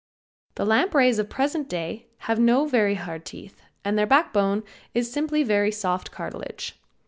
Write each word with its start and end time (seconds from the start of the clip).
The 0.55 0.65
lampreys 0.65 1.19
of 1.19 1.29
the 1.29 1.35
present 1.35 1.69
day 1.69 2.07
have 2.25 2.39
no 2.39 2.65
very 2.65 2.95
hard 2.95 3.23
teeth 3.23 3.61
and 3.85 3.99
their 3.99 4.07
backbone 4.07 4.63
is 4.95 5.13
simply 5.13 5.43
very 5.43 5.71
soft 5.71 6.09
cartilage. 6.09 6.75